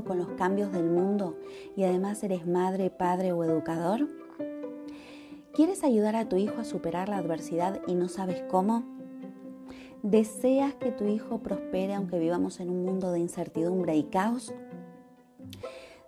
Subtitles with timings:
[0.00, 1.36] ¿Estás luchando con los cambios del mundo
[1.76, 4.08] y además eres madre, padre o educador?
[5.52, 8.84] ¿Quieres ayudar a tu hijo a superar la adversidad y no sabes cómo?
[10.02, 14.54] ¿Deseas que tu hijo prospere aunque vivamos en un mundo de incertidumbre y caos?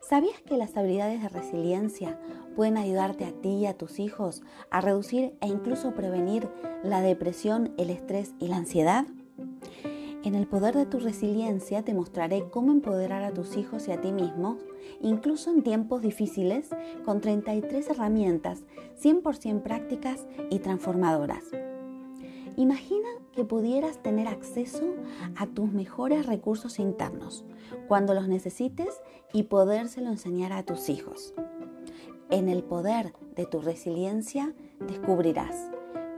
[0.00, 2.18] ¿Sabías que las habilidades de resiliencia
[2.56, 6.48] pueden ayudarte a ti y a tus hijos a reducir e incluso prevenir
[6.82, 9.04] la depresión, el estrés y la ansiedad?
[10.24, 14.00] En el poder de tu resiliencia te mostraré cómo empoderar a tus hijos y a
[14.00, 14.58] ti mismo,
[15.00, 16.68] incluso en tiempos difíciles,
[17.04, 18.60] con 33 herramientas
[19.02, 21.44] 100% prácticas y transformadoras.
[22.56, 24.94] Imagina que pudieras tener acceso
[25.36, 27.44] a tus mejores recursos internos
[27.88, 29.00] cuando los necesites
[29.32, 31.34] y podérselo enseñar a tus hijos.
[32.30, 34.54] En el poder de tu resiliencia
[34.86, 35.70] descubrirás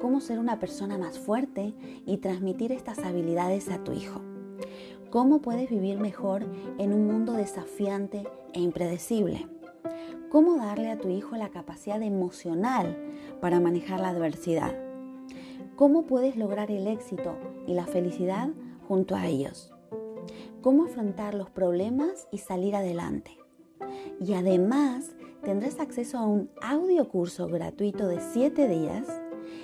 [0.05, 1.73] cómo ser una persona más fuerte
[2.05, 4.21] y transmitir estas habilidades a tu hijo.
[5.09, 6.45] Cómo puedes vivir mejor
[6.77, 9.49] en un mundo desafiante e impredecible.
[10.29, 12.99] Cómo darle a tu hijo la capacidad emocional
[13.41, 14.79] para manejar la adversidad.
[15.75, 18.51] Cómo puedes lograr el éxito y la felicidad
[18.87, 19.73] junto a ellos.
[20.61, 23.39] Cómo afrontar los problemas y salir adelante.
[24.21, 29.07] Y además tendrás acceso a un audio curso gratuito de 7 días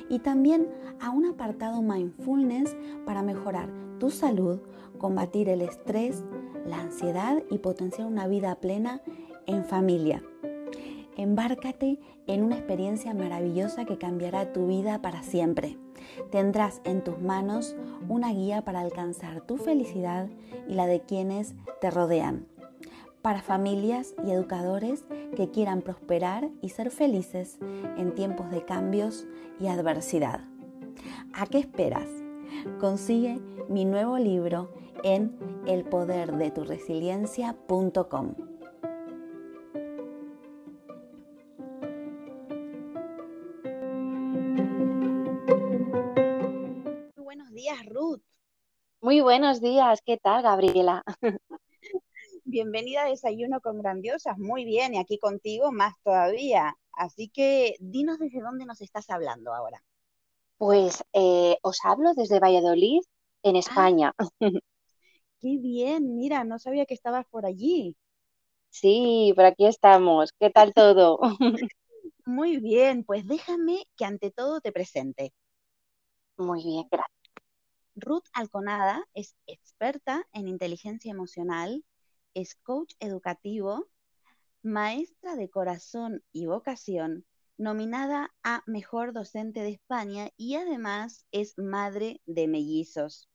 [0.08, 0.68] y también
[1.00, 3.68] a un apartado mindfulness para mejorar
[3.98, 4.60] tu salud,
[4.98, 6.24] combatir el estrés,
[6.66, 9.02] la ansiedad y potenciar una vida plena
[9.46, 10.22] en familia.
[11.16, 15.76] Embárcate en una experiencia maravillosa que cambiará tu vida para siempre.
[16.30, 17.76] Tendrás en tus manos
[18.08, 20.28] una guía para alcanzar tu felicidad
[20.68, 22.46] y la de quienes te rodean
[23.22, 25.04] para familias y educadores
[25.36, 27.58] que quieran prosperar y ser felices
[27.96, 29.26] en tiempos de cambios
[29.58, 30.40] y adversidad.
[31.32, 32.08] ¿A qué esperas?
[32.78, 34.72] Consigue mi nuevo libro
[35.04, 38.34] en elpoderdeturesiliencia.com.
[47.16, 48.20] Muy buenos días, Ruth.
[49.00, 51.04] Muy buenos días, ¿qué tal, Gabriela?
[52.50, 54.36] Bienvenida a Desayuno con Grandiosas.
[54.36, 56.76] Muy bien, y aquí contigo más todavía.
[56.90, 59.84] Así que dinos desde dónde nos estás hablando ahora.
[60.58, 63.02] Pues eh, os hablo desde Valladolid,
[63.44, 63.58] en ah.
[63.60, 64.14] España.
[65.40, 67.96] qué bien, mira, no sabía que estabas por allí.
[68.70, 70.32] Sí, por aquí estamos.
[70.32, 71.20] ¿Qué tal todo?
[72.26, 75.32] Muy bien, pues déjame que ante todo te presente.
[76.36, 77.20] Muy bien, gracias.
[77.94, 81.84] Ruth Alconada es experta en inteligencia emocional,
[82.34, 83.86] es coach educativo,
[84.62, 87.24] maestra de corazón y vocación,
[87.56, 93.28] nominada a Mejor Docente de España y además es madre de mellizos.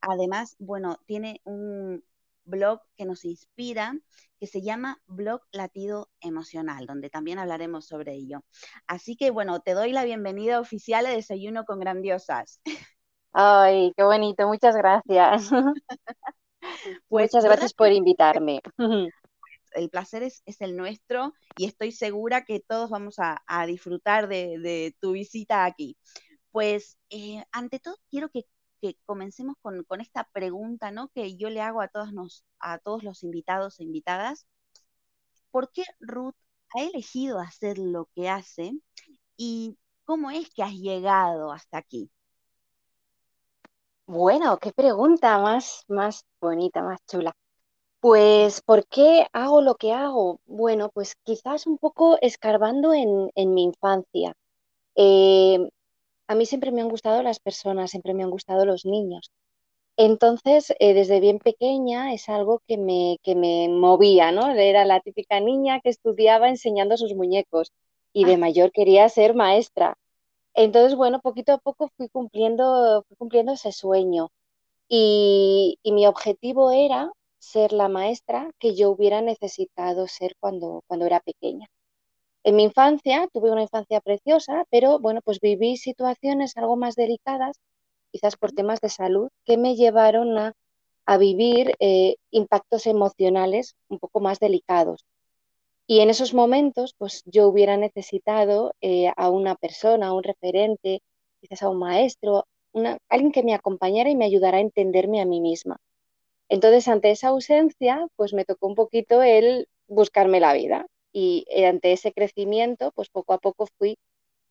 [0.00, 2.04] Además, bueno, tiene un
[2.44, 3.94] blog que nos inspira,
[4.38, 8.42] que se llama Blog Latido Emocional, donde también hablaremos sobre ello.
[8.86, 12.60] Así que bueno, te doy la bienvenida oficial a Desayuno con Grandiosas.
[13.32, 15.50] Ay, qué bonito, muchas gracias.
[17.08, 18.60] Pues muchas gracias por invitarme.
[19.72, 25.12] El placer es, el nuestro y estoy segura que todos vamos a, disfrutar de, tu
[25.12, 25.96] visita aquí.
[26.50, 28.46] Pues eh, ante todo quiero que
[28.80, 31.08] que comencemos con, esta pregunta, ¿no?
[31.08, 34.46] Que yo le hago a todos, nos, a todos los invitados e invitadas.
[35.50, 36.34] ¿Por qué Ruth
[36.74, 38.72] ha elegido hacer lo que hace
[39.36, 42.10] y cómo es que has llegado hasta aquí?
[44.12, 47.32] Bueno, qué pregunta más, más bonita, más chula.
[48.00, 50.40] Pues, ¿por qué hago lo que hago?
[50.46, 54.34] Bueno, pues quizás un poco escarbando en, mi infancia.
[54.96, 55.70] Eh,
[56.28, 59.30] a mí siempre me han gustado las personas, siempre me han gustado los niños.
[59.96, 64.50] Entonces, eh, desde bien pequeña es algo que me, que me movía, ¿no?
[64.50, 67.72] Era la típica niña que estudiaba enseñando a sus muñecos
[68.12, 68.38] y de ah.
[68.38, 69.96] mayor quería ser maestra.
[70.62, 74.28] Entonces, bueno, poquito a poco fui cumpliendo, fui cumpliendo ese sueño
[74.88, 81.20] y, mi objetivo era ser la maestra que yo hubiera necesitado ser cuando, cuando era
[81.20, 81.68] pequeña.
[82.44, 87.56] En mi infancia tuve una infancia preciosa, pero bueno, pues viví situaciones algo más delicadas,
[88.12, 90.54] quizás por temas de salud, que me llevaron a,
[91.18, 95.04] vivir eh, impactos emocionales un poco más delicados.
[95.90, 101.02] Y en esos momentos, pues yo hubiera necesitado eh, a una persona, a un referente,
[101.40, 102.46] quizás a un maestro,
[103.08, 105.78] alguien que me acompañara y me ayudara a entenderme a mí misma.
[106.48, 111.66] Entonces, ante esa ausencia, pues me tocó un poquito el buscarme la vida y eh,
[111.66, 113.98] ante ese crecimiento, pues poco a poco fui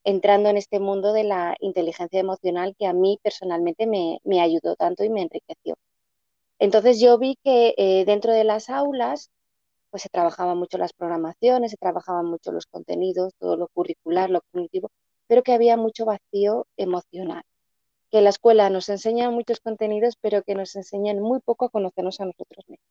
[0.03, 5.05] entrando en este mundo de la inteligencia emocional que a mí personalmente me, ayudó tanto
[5.05, 5.75] y me enriqueció.
[6.59, 9.31] Entonces yo vi que eh, dentro de las aulas
[9.89, 14.41] pues se trabajaban mucho las programaciones, se trabajaban mucho los contenidos, todo lo curricular, lo
[14.51, 14.91] cognitivo,
[15.27, 17.43] pero que había mucho vacío emocional.
[18.11, 22.19] Que la escuela nos enseña muchos contenidos, pero que nos enseñan muy poco a conocernos
[22.21, 22.87] a nosotros mismos.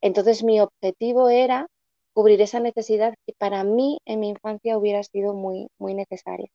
[0.00, 1.68] Entonces mi objetivo era
[2.12, 6.48] cubrir esa necesidad que para mí en mi infancia hubiera sido muy, muy necesaria.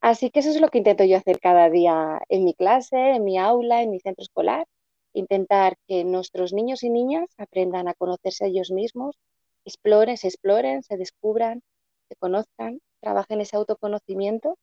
[0.00, 3.24] Así que eso es lo que intento yo hacer cada día en mi clase, en
[3.24, 4.66] mi aula, en mi centro escolar,
[5.12, 9.16] intentar que nuestros niños y niñas aprendan a conocerse a ellos mismos,
[9.64, 11.62] exploren, se exploren, se descubran,
[12.08, 14.58] se conozcan, trabajen ese autoconocimiento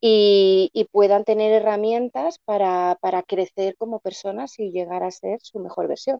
[0.00, 5.88] y, puedan tener herramientas para, para crecer como personas y llegar a ser su mejor
[5.88, 6.18] versión.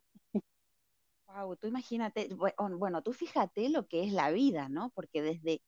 [1.26, 2.28] Wow, tú imagínate,
[2.78, 4.90] bueno, tú fíjate lo que es la vida, ¿no?
[4.90, 5.62] Porque desde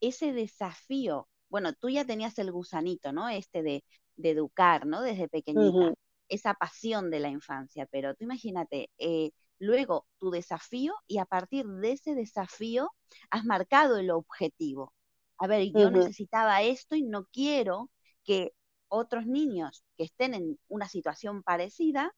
[0.00, 3.28] ese desafío, bueno, tú ya tenías el gusanito, ¿no?
[3.28, 3.84] Este de,
[4.16, 5.02] educar, ¿no?
[5.02, 5.94] Desde pequeñita,
[6.32, 11.66] esa pasión de la infancia, pero tú imagínate, eh, luego tu desafío y a partir
[11.66, 12.90] de ese desafío
[13.30, 14.94] has marcado el objetivo.
[15.38, 17.90] A ver, yo necesitaba esto y no quiero
[18.24, 18.54] que
[18.88, 22.14] otros niños que estén en una situación parecida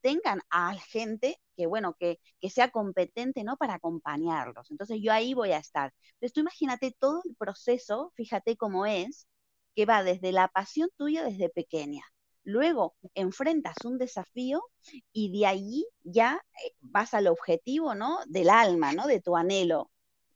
[0.00, 2.18] tengan a gente que, bueno, que,
[2.50, 3.56] sea competente, ¿no?
[3.56, 4.70] Para acompañarlos.
[4.70, 5.92] Entonces yo ahí voy a estar.
[6.14, 9.26] Entonces tú imagínate todo el proceso, fíjate cómo es,
[9.74, 12.02] que va desde la pasión tuya desde pequeña.
[12.44, 14.62] Luego enfrentas un desafío
[15.12, 18.18] y de allí ya eh, vas al objetivo, ¿no?
[18.26, 19.06] Del alma, ¿no?
[19.06, 19.90] De tu anhelo,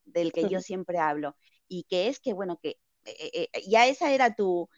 [0.05, 1.37] del que yo siempre hablo.
[1.69, 4.69] Y que es que, bueno, que eh, eh, ya esa era tu,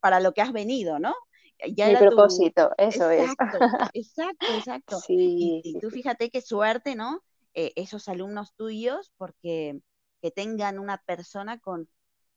[0.00, 1.14] para lo que has venido, ¿no?
[1.72, 3.30] Ya Mi propósito, eso es.
[3.30, 5.00] Exacto, exacto.
[5.00, 7.22] Sí, y, tú fíjate qué suerte, ¿no?
[7.54, 9.80] Eh, esos alumnos tuyos, porque
[10.20, 11.88] que tengan una persona con,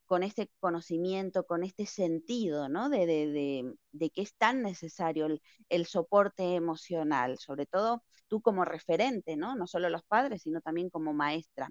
[0.09, 2.89] con este conocimiento, con este sentido, ¿no?
[2.89, 5.27] De, de, de, que es tan necesario
[5.69, 9.55] el, soporte emocional, sobre todo tú como referente, ¿no?
[9.55, 11.69] No solo los padres, sino también como maestra.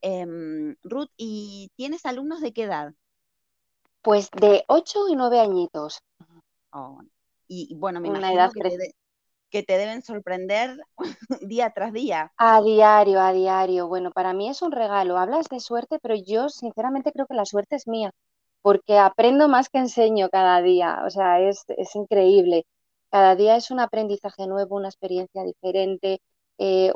[0.00, 2.94] Em, Ruth, ¿y tienes alumnos de qué edad?
[4.00, 6.00] Pues de 8 y 9 añitos.
[6.72, 7.02] Oh,
[7.46, 8.94] y bueno, me imagino que
[9.62, 10.76] te, deben sorprender
[11.40, 12.32] día tras día.
[12.36, 13.88] A diario, a diario.
[13.88, 15.18] Bueno, para mí es un regalo.
[15.18, 18.10] Hablas de suerte, pero yo sinceramente creo que la suerte es mía,
[18.62, 21.02] porque aprendo más que enseño cada día.
[21.06, 22.66] O sea, es, increíble.
[23.10, 26.20] Cada día es un aprendizaje nuevo, una experiencia diferente.
[26.58, 26.92] Eh,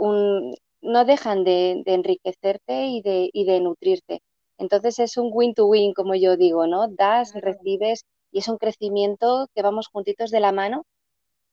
[0.80, 4.20] no dejan de, enriquecerte y de, y de nutrirte.
[4.58, 6.88] Entonces es un win to win, como yo digo, ¿no?
[6.88, 10.84] Das, recibes y es un crecimiento que vamos juntitos de la mano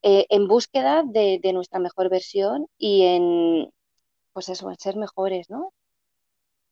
[0.08, 3.72] eh, en búsqueda de, nuestra mejor versión y en,
[4.34, 5.74] pues eso, en ser mejores, ¿no?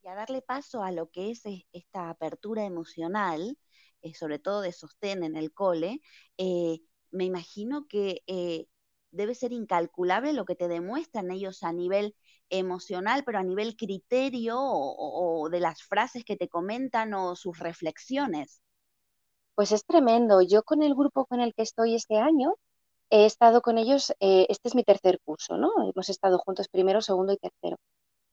[0.03, 3.57] Y a darle paso a lo que es eh, esta apertura emocional,
[4.03, 5.99] eh, sobre todo de sostén en el cole,
[6.37, 8.21] me imagino que
[9.09, 12.15] debe ser incalculable lo que te demuestran ellos a nivel
[12.49, 18.61] emocional, pero a nivel criterio o, de las frases que te comentan o sus reflexiones.
[19.55, 20.43] Pues es tremendo.
[20.43, 22.53] Yo con el grupo con el que estoy este año,
[23.13, 25.69] he estado con ellos, eh, este es mi tercer curso, ¿no?
[25.93, 27.77] Hemos estado juntos primero, segundo y tercero.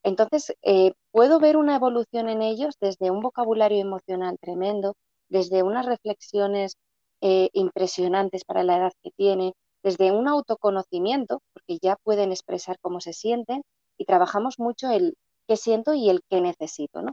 [0.03, 4.95] Entonces, eh, puedo ver una evolución en ellos desde un vocabulario emocional tremendo,
[5.29, 6.77] desde unas reflexiones
[7.21, 13.01] eh, impresionantes para la edad que tiene, desde un autoconocimiento, porque ya pueden expresar cómo
[13.01, 13.63] se sienten,
[13.99, 15.15] y trabajamos mucho el
[15.47, 17.13] qué siento y el qué necesito, ¿no?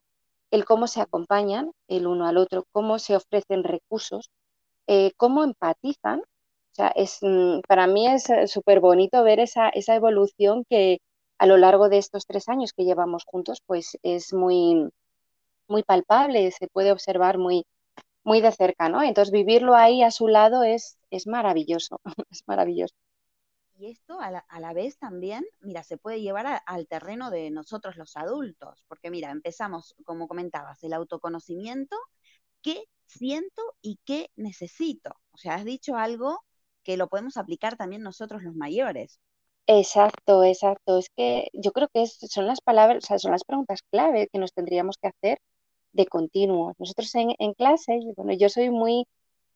[0.52, 4.30] El cómo se acompañan el uno al otro, cómo se ofrecen recursos,
[4.88, 6.22] eh, cómo empatizan.
[6.78, 11.00] Sea, es, mm, para mí es súper bonito ver esa, esa evolución que
[11.40, 14.88] a lo largo de estos tres años que llevamos juntos, pues es muy,
[15.68, 17.66] muy palpable, se puede observar muy,
[18.24, 19.02] muy de cerca, ¿no?
[19.02, 22.94] Entonces vivirlo ahí a su lado es, es maravilloso, es maravilloso.
[23.80, 24.30] Y esto a
[24.60, 29.32] la, vez también, mira, se puede llevar al terreno de nosotros los adultos, porque mira,
[29.32, 31.98] empezamos, como comentabas, el autoconocimiento,
[32.62, 35.16] qué siento y qué necesito.
[35.32, 36.44] O sea, has dicho algo
[36.88, 39.20] que lo podemos aplicar también nosotros los mayores.
[39.67, 40.98] Exacto, exacto.
[40.98, 44.39] Es que yo creo que son las palabras, o sea, son las preguntas clave que
[44.39, 45.39] nos tendríamos que hacer
[45.91, 46.74] de continuo.
[46.79, 49.06] Nosotros en, clase, bueno, yo soy muy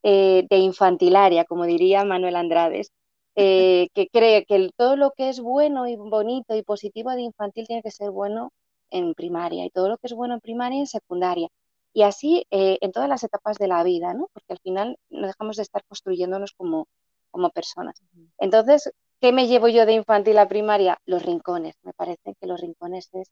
[0.04, 2.92] eh, de infantilaria, como diría Manuel Andrades,
[3.36, 7.68] eh, que cree que todo lo que es bueno y bonito y positivo de infantil
[7.68, 8.52] tiene que ser bueno
[8.90, 11.48] en primaria y todo lo que es bueno en primaria en secundaria.
[11.94, 14.28] Y así eh, en todas las etapas de la vida, ¿no?
[14.34, 16.88] Porque al final no dejamos de estar construyéndonos como,
[17.32, 18.02] como personas.
[18.38, 21.00] Entonces, ¿qué me llevo yo de infantil a primaria?
[21.06, 21.76] Los rincones.
[21.84, 23.32] Me parece que los rincones es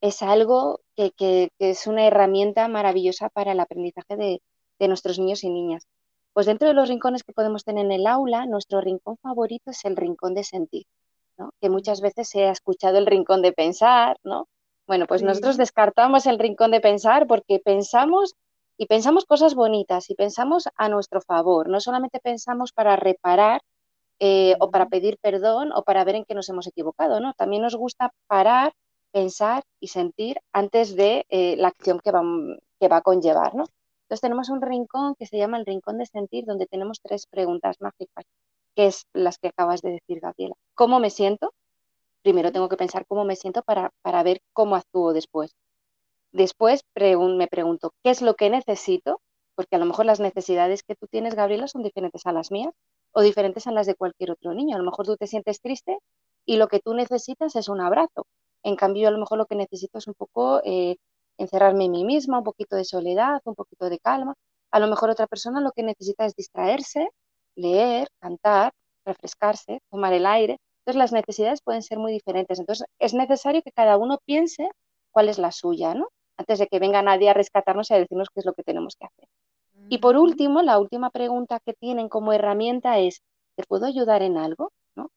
[0.00, 4.40] es algo que, es una herramienta maravillosa para el aprendizaje de,
[4.88, 5.86] nuestros niños y niñas.
[6.32, 9.84] Pues dentro de los rincones que podemos tener en el aula, nuestro rincón favorito es
[9.84, 10.84] el rincón de sentir,
[11.36, 11.50] ¿no?
[11.60, 14.46] que muchas veces se ha escuchado el rincón de pensar, ¿no?
[14.86, 18.36] Bueno, pues nosotros descartamos el rincón de pensar porque pensamos
[18.78, 23.60] y pensamos cosas bonitas y pensamos a nuestro favor, no solamente pensamos para reparar
[24.20, 27.34] eh, o para pedir perdón o para ver en qué nos hemos equivocado, ¿no?
[27.34, 28.72] También nos gusta parar
[29.12, 32.22] pensar y sentir antes de eh, la acción que va,
[32.80, 33.64] que va a conllevar, ¿no?
[34.02, 37.76] Entonces tenemos un rincón que se llama el rincón de sentir, donde tenemos tres preguntas
[37.80, 38.24] mágicas,
[38.74, 40.54] que es las que acabas de decir, Gabriela.
[40.74, 41.52] ¿Cómo me siento?
[42.22, 45.54] Primero tengo que pensar cómo me siento para, para ver cómo actúo después.
[46.32, 49.20] Después me pregunto, ¿qué es lo que necesito?
[49.54, 52.72] Porque a lo mejor las necesidades que tú tienes, Gabriela, son diferentes a las mías
[53.12, 54.76] o diferentes a las de cualquier otro niño.
[54.76, 55.98] A lo mejor tú te sientes triste
[56.46, 58.26] y lo que tú necesitas es un abrazo
[58.62, 60.96] en cambio, a lo mejor lo que necesito es un poco eh,
[61.38, 64.34] encerrarme en mí misma, un poquito de soledad, un poquito de calma.
[64.70, 67.08] A lo mejor otra persona lo que necesita es distraerse,
[67.56, 68.72] leer, cantar,
[69.04, 70.58] refrescarse, tomar el aire.
[70.80, 72.58] Entonces las necesidades pueden ser muy diferentes.
[72.58, 74.68] Entonces es necesario que cada uno piense
[75.12, 76.08] cuál es la suya, ¿no?
[76.38, 78.96] Antes de que venga nadie a rescatarnos y a decirnos qué es lo que tenemos
[78.96, 79.28] que hacer.
[79.90, 83.22] Y por último, la última pregunta que tienen como herramienta es,
[83.56, 84.72] ¿te puedo ayudar en algo?
[84.96, 85.10] ¿No?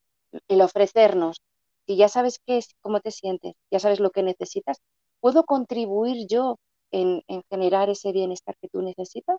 [0.48, 1.42] El ofrecernos
[1.88, 4.82] si ya sabes qué es, cómo te sientes, ya sabes lo que necesitas,
[5.20, 6.58] ¿puedo contribuir yo
[6.92, 9.38] en, generar ese bienestar que tú necesitas?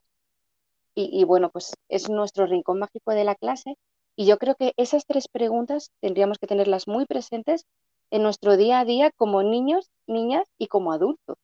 [0.95, 3.79] Y, bueno, pues es nuestro rincón mágico de la clase.
[4.15, 7.65] Y yo creo que esas tres preguntas tendríamos que tenerlas muy presentes
[8.11, 11.39] en nuestro día a día como niños, niñas y como adultos.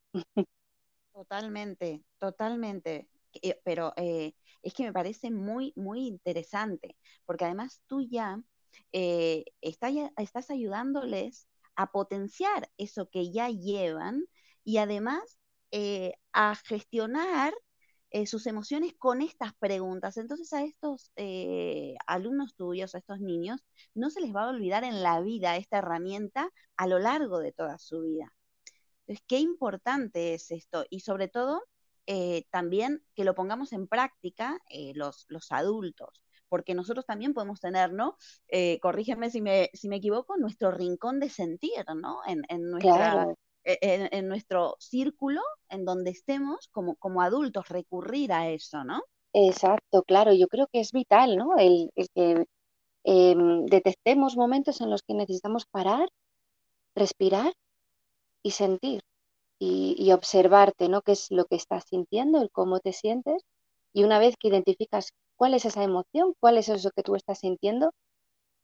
[1.13, 3.09] Totalmente, totalmente.
[3.65, 6.97] Pero eh, es que me parece muy, muy interesante,
[7.27, 8.41] porque además tú ya
[8.93, 14.25] eh, estás ayudándoles a potenciar eso que ya llevan
[14.65, 15.39] y además
[15.71, 17.53] eh, a gestionar
[18.27, 20.17] sus emociones con estas preguntas.
[20.17, 21.13] Entonces a estos
[22.07, 23.61] alumnos tuyos, a estos niños,
[23.95, 27.53] no se les va a olvidar en la vida esta herramienta a lo largo de
[27.53, 28.33] toda su vida.
[29.09, 31.65] Entonces, qué importante es esto y sobre todo
[32.51, 34.59] también que lo pongamos en práctica
[34.95, 38.17] los, los adultos porque nosotros también podemos tener, ¿no?
[38.49, 42.21] Eh, corrígeme si me, si me equivoco, nuestro rincón de sentir, ¿no?
[42.27, 43.27] En, nuestra,
[43.65, 49.03] e, en, nuestro círculo, en donde estemos como, como adultos, recurrir a eso, ¿no?
[49.33, 51.57] Exacto, claro, yo creo que es vital, ¿no?
[51.59, 52.47] El, que
[53.05, 56.09] em, detectemos momentos en los que necesitamos parar,
[56.95, 57.53] respirar
[58.49, 59.03] y sentir
[59.61, 61.03] y, observarte, ¿no?
[61.03, 63.43] ¿Qué es lo que estás sintiendo, el cómo te sientes?
[63.93, 67.41] Y una vez que identificas cuál es esa emoción, cuál es eso que tú estás
[67.41, 67.93] sintiendo,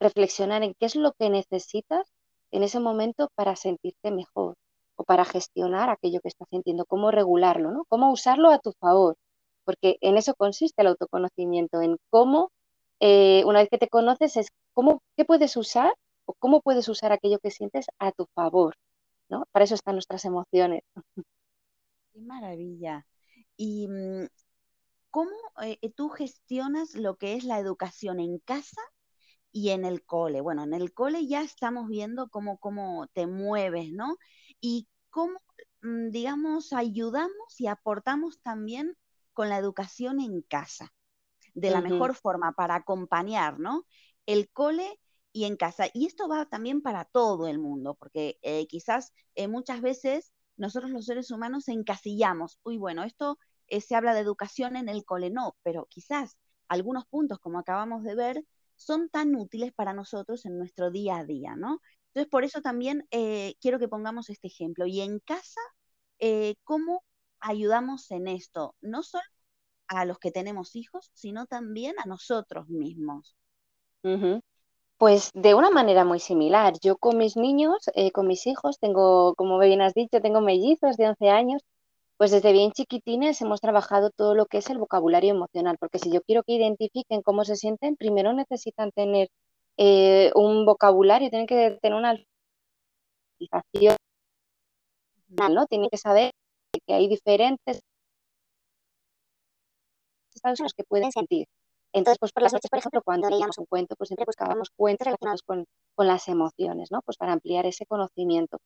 [0.00, 2.12] reflexionar en qué es lo que necesitas
[2.52, 4.54] en ese momento para sentirte mejor
[4.96, 7.84] o para gestionar aquello que estás sintiendo, cómo regularlo, ¿no?
[7.88, 9.16] Cómo usarlo a tu favor,
[9.64, 12.50] porque en eso consiste el autoconocimiento, en cómo
[13.00, 15.92] eh, una vez que te conoces, es cómo, qué puedes usar
[16.26, 18.76] o cómo puedes usar aquello que sientes a tu favor,
[19.34, 19.48] ¿no?
[19.50, 20.82] Para eso están nuestras emociones.
[22.12, 23.04] Qué maravilla.
[23.56, 24.26] ¿Y mm,
[25.10, 28.80] cómo eh, tú gestionas lo que es la educación en casa
[29.50, 30.40] y en el cole?
[30.40, 34.16] Bueno, en el cole ya estamos viendo cómo, cómo te mueves, ¿no?
[34.60, 35.40] Y cómo,
[35.82, 38.96] mm, digamos, ayudamos y aportamos también
[39.32, 40.94] con la educación en casa,
[41.54, 43.84] de la mejor forma para acompañar, ¿no?
[44.26, 45.00] El cole
[45.34, 45.88] y en casa.
[45.92, 50.92] Y esto va también para todo el mundo, porque eh, quizás eh, muchas veces nosotros
[50.92, 55.30] los seres humanos encasillamos, uy, bueno, esto eh, se habla de educación en el cole,
[55.30, 56.38] no, pero quizás
[56.68, 58.44] algunos puntos, como acabamos de ver,
[58.76, 61.80] son tan útiles para nosotros en nuestro día a día, ¿no?
[62.08, 63.06] Entonces, por eso también
[63.60, 64.86] quiero que pongamos este ejemplo.
[64.86, 65.60] Y en casa,
[66.64, 67.04] ¿cómo
[67.40, 68.76] ayudamos en esto?
[68.80, 69.24] No solo
[69.88, 73.36] a los que tenemos hijos, sino también a nosotros mismos.
[74.98, 76.74] Pues de una manera muy similar.
[76.82, 80.96] Yo con mis niños, eh, con mis hijos, tengo, como bien has dicho, tengo mellizos
[80.96, 81.62] de 11 años,
[82.16, 86.12] pues desde bien chiquitines hemos trabajado todo lo que es el vocabulario emocional, porque si
[86.12, 89.28] yo quiero que identifiquen cómo se sienten, primero necesitan tener
[89.78, 92.10] eh, un vocabulario, tienen que tener una
[93.40, 93.96] alfabetización,
[95.52, 95.66] ¿no?
[95.66, 96.32] Tienen que saber
[96.86, 97.82] que hay diferentes
[100.34, 101.46] estados que pueden sentir.
[101.94, 105.06] Entonces, pues por las noches, por ejemplo, cuando leíamos un cuento, pues siempre buscábamos cuentos
[105.06, 107.00] relacionados con, con las emociones, ¿no?
[107.02, 108.58] Pues para ampliar ese conocimiento.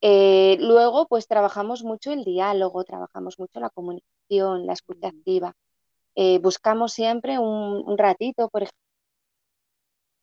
[0.00, 5.52] Eh, luego, pues trabajamos mucho el diálogo, trabajamos mucho la comunicación, la escucha activa.
[6.14, 8.80] Eh, buscamos siempre un, un, ratito, por ejemplo,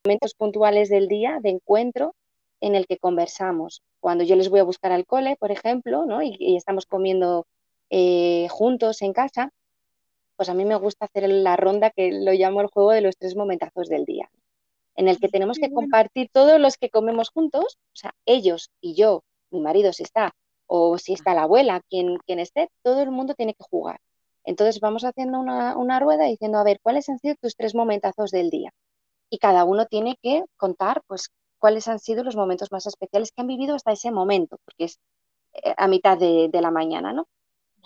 [0.06, 2.16] momentos puntuales del día de encuentro
[2.62, 3.84] en el que conversamos.
[4.00, 6.22] Cuando yo les voy a buscar al cole, por ejemplo, ¿no?
[6.22, 7.46] y, y estamos comiendo
[7.90, 9.52] eh, juntos en casa,
[10.38, 13.18] pues a mí me gusta hacer la ronda que lo llamo el juego de los
[13.18, 14.30] tres momentazos del día,
[14.96, 18.96] en el que tenemos que compartir todos los que comemos juntos, o sea, ellos y
[18.96, 20.34] yo, mi marido si está,
[20.68, 24.00] o si está la abuela, quien, quien esté, todo el mundo tiene que jugar.
[24.44, 28.32] Entonces vamos haciendo una, una rueda diciendo, a ver, ¿cuáles han sido tus tres momentazos
[28.32, 28.72] del día?
[29.30, 33.42] Y cada uno tiene que contar, pues, cuáles han sido los momentos más especiales que
[33.42, 35.00] han vivido hasta ese momento, porque es
[35.54, 37.28] eh, a mitad de, de la mañana, ¿no?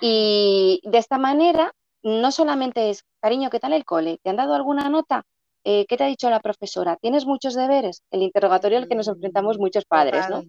[0.02, 1.73] Y de esta manera
[2.04, 4.20] no solamente es, cariño, ¿qué tal el cole?
[4.24, 5.24] ¿Te han dado alguna nota?
[5.64, 6.98] Eh, ¿Qué te ha dicho la profesora?
[6.98, 8.02] ¿Tienes muchos deberes?
[8.10, 10.44] El interrogatorio al que nos enfrentamos mm, muchos padres, ¿no?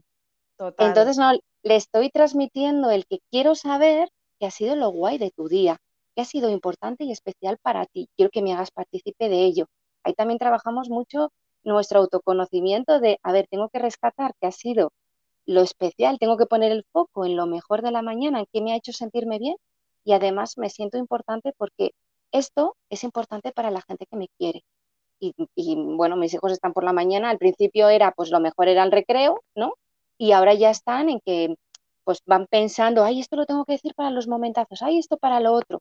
[0.57, 0.89] Total.
[0.89, 5.31] Entonces, no, le estoy transmitiendo el que quiero saber que ha sido lo guay de
[5.31, 5.79] tu día,
[6.15, 8.09] que ha sido importante y especial para ti.
[8.17, 9.67] Quiero que me hagas partícipe de ello.
[10.03, 11.31] Ahí también trabajamos mucho
[11.63, 14.93] nuestro autoconocimiento de, a ver, tengo que rescatar que ha sido
[15.45, 18.61] lo especial, tengo que poner el foco en lo mejor de la mañana, en qué
[18.61, 19.57] me ha hecho sentirme bien
[20.05, 21.93] y además me siento importante porque
[22.33, 24.65] esto es importante para la gente que me quiere.
[25.21, 28.83] Y, bueno, mis hijos están por la mañana, al principio era, pues lo mejor era
[28.83, 29.75] el recreo, ¿no?
[30.19, 31.55] Y ahora ya están en que,
[32.05, 35.39] pues van pensando, ay, esto lo tengo que decir para los momentazos, ay, esto para
[35.41, 35.81] lo otro.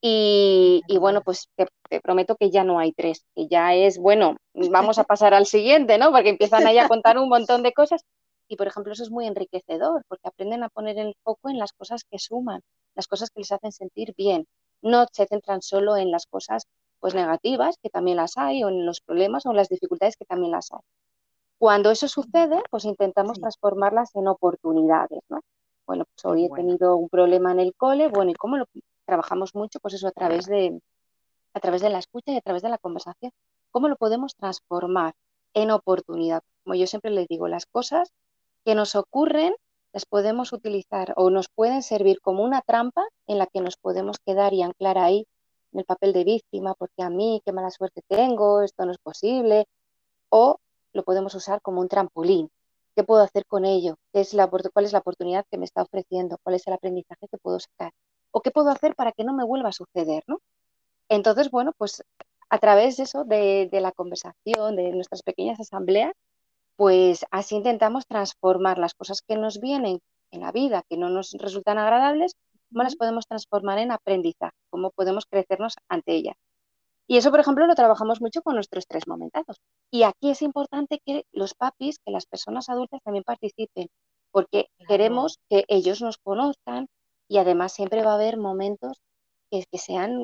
[0.00, 3.98] Y, y bueno, pues te, te, prometo que ya no hay tres, que ya es,
[3.98, 6.10] bueno, vamos a pasar al siguiente, ¿no?
[6.10, 8.02] Porque empiezan ahí a contar un montón de cosas.
[8.48, 11.72] Y por ejemplo, eso es muy enriquecedor, porque aprenden a poner el foco en las
[11.72, 12.62] cosas que suman,
[12.94, 14.46] las cosas que les hacen sentir bien.
[14.82, 16.66] No se centran solo en las cosas
[17.00, 20.24] pues negativas, que también las hay, o en los problemas o en las dificultades que
[20.24, 20.80] también las hay.
[21.58, 23.40] Cuando eso sucede, pues intentamos sí.
[23.40, 25.40] transformarlas en oportunidades, ¿no?
[25.86, 26.54] Bueno, pues hoy bueno.
[26.54, 28.66] he tenido un problema en el cole, bueno, ¿y cómo lo
[29.04, 29.80] trabajamos mucho?
[29.80, 30.80] Pues eso a través de
[31.54, 33.32] a través de la escucha y a través de la conversación.
[33.70, 35.14] ¿Cómo lo podemos transformar
[35.54, 36.42] en oportunidad?
[36.64, 38.12] Como yo siempre les digo, las cosas
[38.64, 39.54] que nos ocurren
[39.92, 44.18] las podemos utilizar o nos pueden servir como una trampa en la que nos podemos
[44.18, 45.26] quedar y anclar ahí
[45.72, 48.98] en el papel de víctima, porque a mí qué mala suerte tengo, esto no es
[48.98, 49.66] posible,
[50.30, 50.58] o
[50.92, 52.50] lo podemos usar como un trampolín.
[52.94, 53.96] ¿Qué puedo hacer con ello?
[54.12, 56.38] ¿Qué es la, ¿Cuál es la oportunidad que me está ofreciendo?
[56.42, 57.92] ¿Cuál es el aprendizaje que puedo sacar?
[58.30, 60.24] ¿O qué puedo hacer para que no me vuelva a suceder?
[60.26, 60.40] ¿no?
[61.08, 62.02] Entonces, bueno, pues
[62.50, 66.12] a través de eso, de, de la conversación, de nuestras pequeñas asambleas,
[66.76, 71.32] pues así intentamos transformar las cosas que nos vienen en la vida, que no nos
[71.32, 72.34] resultan agradables,
[72.70, 76.36] cómo las podemos transformar en aprendizaje, cómo podemos crecernos ante ellas.
[77.06, 79.60] Y eso, por ejemplo, lo trabajamos mucho con nuestros tres momentazos.
[79.90, 83.88] Y aquí es importante que los papis, que las personas adultas también participen,
[84.30, 84.88] porque claro.
[84.88, 86.88] queremos que ellos nos conozcan
[87.28, 89.02] y además siempre va a haber momentos
[89.50, 90.18] que, que sean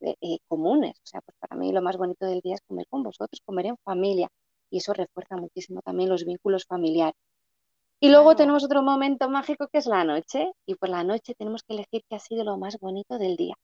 [0.00, 0.96] eh, eh, comunes.
[0.98, 3.66] O sea, pues para mí lo más bonito del día es comer con vosotros, comer
[3.66, 4.28] en familia,
[4.70, 7.16] y eso refuerza muchísimo también los vínculos familiares.
[8.00, 8.36] Y luego claro.
[8.36, 12.02] tenemos otro momento mágico que es la noche, y por la noche tenemos que elegir
[12.08, 13.56] qué ha sido lo más bonito del día.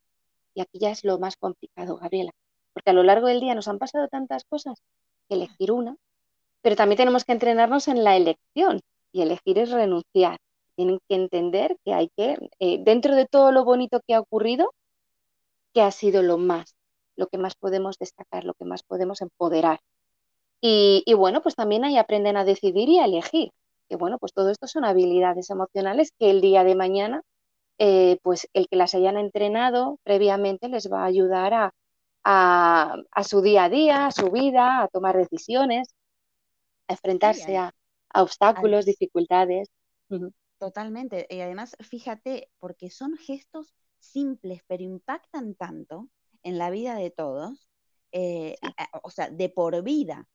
[0.54, 2.32] Y aquí ya es lo más complicado, Gabriela.
[2.72, 4.82] porque a lo largo del día nos han pasado tantas cosas
[5.28, 5.96] que elegir una,
[6.62, 8.80] pero también tenemos que entrenarnos en la elección
[9.12, 10.38] y elegir es renunciar.
[10.76, 14.74] Tienen que entender que hay que, eh, dentro de todo lo bonito que ha ocurrido,
[15.72, 16.74] que ha sido lo más,
[17.16, 19.80] lo que más podemos destacar, lo que más podemos empoderar.
[20.66, 23.50] Y, bueno, pues también ahí aprenden a decidir y a elegir.
[23.86, 27.20] Que bueno, pues todo esto son habilidades emocionales que el día de mañana,
[27.76, 31.74] eh, pues el que las hayan entrenado previamente les va a ayudar a,
[32.24, 35.94] a, su día a día, a su vida, a tomar decisiones,
[36.88, 37.74] a enfrentarse a,
[38.14, 39.68] obstáculos, dificultades.
[40.56, 41.26] Totalmente.
[41.28, 46.08] Y además, fíjate, porque son gestos simples, pero impactan tanto
[46.42, 47.68] en la vida de todos,
[48.12, 48.56] eh,
[49.02, 50.26] o sea, de por vida.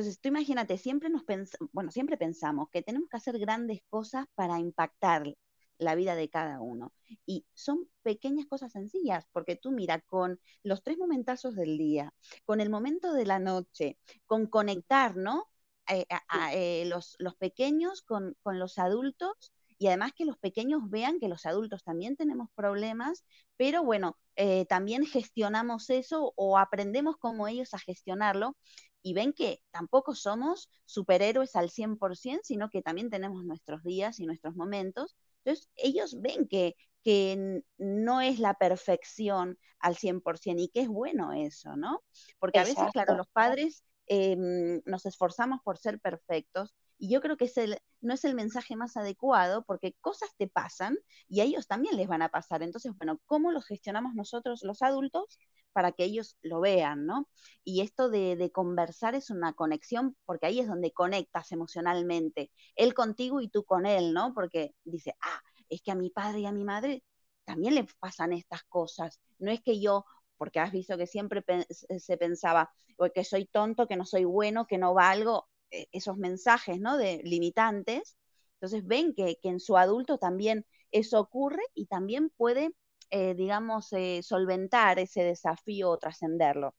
[0.00, 1.24] Entonces, tú imagínate, siempre nos
[1.72, 5.34] bueno, siempre pensamos que tenemos que hacer grandes cosas para impactar
[5.76, 6.94] la vida de cada uno.
[7.26, 12.14] Y son pequeñas cosas sencillas, porque tú mira, con los tres momentazos del día,
[12.46, 15.50] con el momento de la noche, con conectar, ¿no?
[15.90, 20.88] Eh, a, eh, los, los, pequeños con, con los adultos y además que los pequeños
[20.88, 23.24] vean que los adultos también tenemos problemas,
[23.56, 28.56] pero bueno, eh, también gestionamos eso o aprendemos como ellos a gestionarlo
[29.02, 34.26] y ven que tampoco somos superhéroes al 100%, sino que también tenemos nuestros días y
[34.26, 35.16] nuestros momentos.
[35.44, 41.32] Entonces, ellos ven que, que no es la perfección al 100% y que es bueno
[41.32, 42.02] eso, ¿no?
[42.38, 47.38] Porque a veces, claro, los padres em, nos esforzamos por ser perfectos y yo creo
[47.38, 51.44] que es el, no es el mensaje más adecuado porque cosas te pasan y a
[51.44, 52.62] ellos también les van a pasar.
[52.62, 55.38] Entonces, bueno, ¿cómo lo gestionamos nosotros los adultos
[55.72, 57.28] para que ellos lo vean, ¿no?
[57.64, 63.40] Y esto de, conversar es una conexión porque ahí es donde conectas emocionalmente, él contigo
[63.40, 64.34] y tú con él, ¿no?
[64.34, 67.04] Porque dice, ah, es que a mi padre y a mi madre
[67.44, 69.20] también le pasan estas cosas.
[69.38, 70.04] No es que yo,
[70.36, 74.66] porque has visto que siempre se pensaba, o que soy tonto, que no soy bueno,
[74.66, 76.96] que no valgo, eh, esos mensajes, ¿no?
[76.96, 78.16] De limitantes.
[78.54, 82.72] Entonces ven que, en su adulto también eso ocurre y también puede,
[83.10, 86.74] eh, digamos, eh, solventar ese desafío o trascenderlo.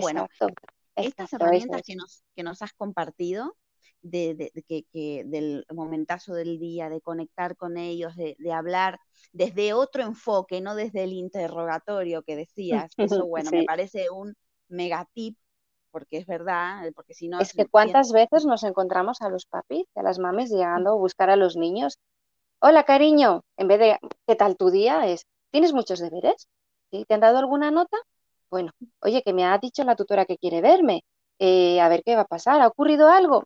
[0.00, 0.28] Bueno,
[0.94, 3.56] estas herramientas que nos, que nos has compartido,
[4.02, 8.98] de, que, del momentazo del día, de conectar con ellos, de, hablar
[9.32, 12.92] desde otro enfoque, no desde el interrogatorio que decías.
[13.22, 14.34] Eso, bueno, me parece un
[14.68, 15.38] megatip
[15.90, 17.38] porque es verdad, eh, porque si no...
[17.38, 21.30] Es que cuántas veces nos encontramos a los papis, a las mames llegando a buscar
[21.30, 21.98] a los niños.
[22.60, 25.06] Hola, cariño, en vez de ¿qué tal tu día?
[25.06, 26.48] es ¿tienes muchos deberes?
[26.90, 27.04] ¿Sí?
[27.06, 27.96] ¿Te han dado alguna nota?
[28.50, 31.04] Bueno, oye, que me ha dicho la tutora que quiere verme.
[31.38, 33.44] Eh, a ver qué va a pasar, ¿ha ocurrido algo?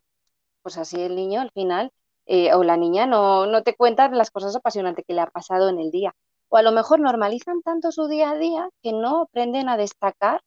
[0.61, 1.91] Pues así el niño al final,
[2.25, 5.69] eh, o la niña no, no te cuenta las cosas apasionantes que le ha pasado
[5.69, 6.13] en el día.
[6.49, 10.41] O a lo mejor normalizan tanto su día a día que no aprenden a destacar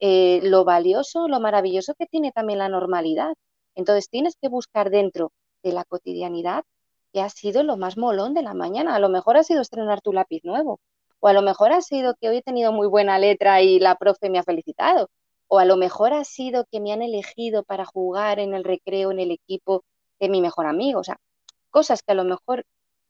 [0.00, 3.34] eh, lo valioso, lo maravilloso que tiene también la normalidad.
[3.74, 6.64] Entonces tienes que buscar dentro de la cotidianidad
[7.12, 8.94] que ha sido lo más molón de la mañana.
[8.94, 10.80] A lo mejor ha sido estrenar tu lápiz nuevo,
[11.20, 13.96] o a lo mejor ha sido que hoy he tenido muy buena letra y la
[13.96, 15.08] profe me ha felicitado,
[15.48, 19.10] o a lo mejor ha sido que me han elegido para jugar en el recreo,
[19.10, 19.84] en el equipo
[20.20, 21.00] de mi mejor amigo.
[21.00, 21.18] O sea,
[21.70, 22.64] cosas que a lo mejor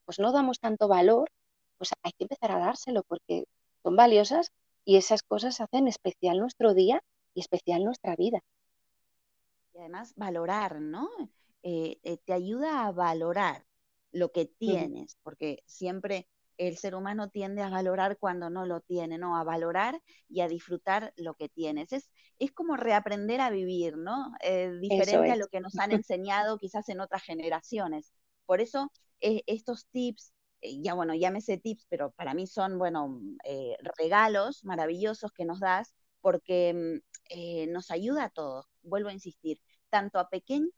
[0.05, 1.31] pues no damos tanto valor,
[1.79, 3.45] pues hay que empezar a dárselo porque
[3.83, 4.53] son valiosas
[4.85, 7.03] y esas cosas hacen especial nuestro día
[7.35, 8.43] y especial nuestra vida.
[9.75, 11.09] Y además valorar, ¿no?
[11.63, 13.65] Eh, eh, te ayuda a valorar
[14.13, 16.27] lo que tienes, porque siempre
[16.59, 19.37] el ser humano tiende a valorar cuando no lo tiene, ¿no?
[19.37, 21.93] A valorar y a disfrutar lo que tienes.
[21.93, 24.33] Es, es como reaprender a vivir, ¿no?
[24.43, 28.13] Eh, diferente a lo que nos han enseñado quizás en otras generaciones.
[28.47, 28.91] Por eso
[29.21, 35.33] estos tips eh, ya bueno, llámese tips, pero para mí son, bueno, eh, regalos maravillosos
[35.33, 36.99] que nos das porque mm,
[37.31, 40.73] eh, nos ayuda a todos, vuelvo a insistir, tanto a pequeños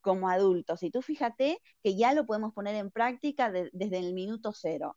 [0.00, 0.82] como adultos.
[0.82, 4.96] Y tú fíjate que ya lo podemos poner en práctica desde el minuto cero.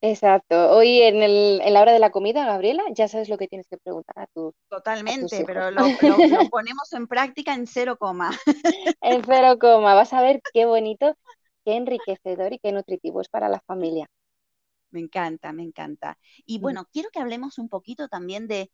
[0.00, 0.70] Exacto.
[0.76, 3.66] Hoy en, el, en, la hora de la comida, Gabriela, ya sabes lo que tienes
[3.66, 4.54] que preguntar a tu.
[4.68, 5.82] Totalmente, pero lo,
[6.50, 8.30] ponemos en práctica en cero coma.
[9.00, 9.94] En cero coma.
[9.94, 11.16] Vas a ver qué bonito
[11.66, 14.06] qué enriquecedor y qué nutritivo es para la familia.
[14.90, 16.16] Me encanta, me encanta.
[16.46, 18.70] Y bueno, quiero que hablemos un poquito también de,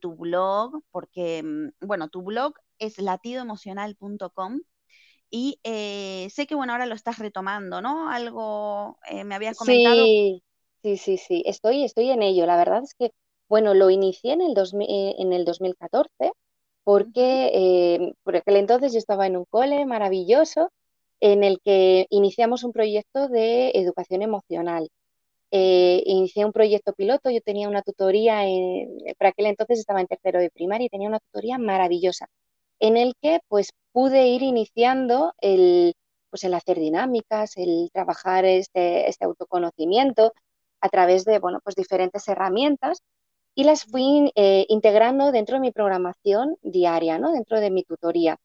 [0.00, 4.60] tu blog, porque, mm, bueno, tu blog es latidoemocional.com
[5.28, 8.08] y eh, sé que, bueno, ahora lo estás retomando, ¿no?
[8.08, 10.04] Algo eh, me habías comentado.
[10.04, 10.44] Sí,
[10.86, 12.46] sí, sí, sí, estoy, estoy en ello.
[12.46, 13.10] La verdad es que,
[13.48, 16.32] bueno, lo inicié en el, eh, en el 2014
[16.84, 20.70] porque por aquel entonces yo estaba en un cole maravilloso
[21.20, 24.88] en el que iniciamos un proyecto de educación emocional.
[25.52, 28.44] eh, inicié un proyecto piloto, yo tenía una tutoría,
[29.18, 32.26] para aquel entonces estaba en tercero de primaria y tenía una tutoría maravillosa,
[32.80, 35.94] en el que pues pude ir iniciando el,
[36.30, 40.32] pues, el hacer dinámicas, el trabajar este, este autoconocimiento
[40.80, 43.02] a través de bueno, pues diferentes herramientas
[43.54, 47.32] y las fui eh, integrando dentro de mi programación diaria, ¿no?
[47.32, 48.38] dentro de mi tutoría.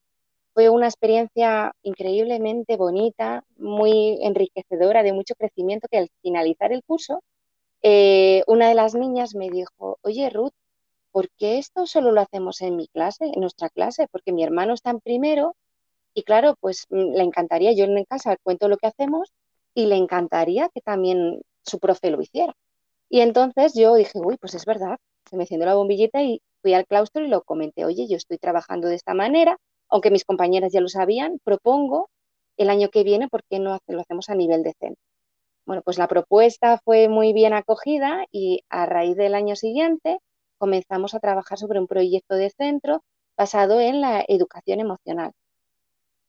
[0.54, 7.22] Fue una experiencia increíblemente bonita, muy enriquecedora, de mucho crecimiento, que al finalizar el curso,
[7.82, 10.52] eh, una de las niñas me dijo, oye Ruth,
[11.10, 14.08] ¿por qué esto solo lo hacemos en mi clase, en nuestra clase?
[14.10, 15.56] Porque mi hermano está en primero
[16.14, 19.32] y claro, pues mm, le encantaría, yo en casa cuento lo que hacemos
[19.74, 22.54] y le encantaría que también su profe lo hiciera.
[23.08, 24.98] Y entonces yo dije, uy, pues es verdad,
[25.28, 28.38] se me encendió la bombillita y fui al claustro y lo comenté, oye, yo estoy
[28.38, 32.08] trabajando de esta manera, aunque mis compañeras ya lo sabían, propongo
[32.56, 35.02] el año que viene, ¿por qué no lo hacemos a nivel de centro?
[35.66, 40.18] Bueno, pues la propuesta fue muy bien acogida y a raíz del año siguiente
[40.58, 43.02] comenzamos a trabajar sobre un proyecto de centro
[43.36, 45.32] basado en la educación emocional.